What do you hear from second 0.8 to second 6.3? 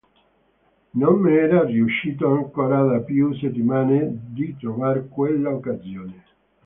Non m'era riuscito ancora da più settimane di trovar quella occasione.